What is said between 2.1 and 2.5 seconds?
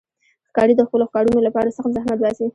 باسي.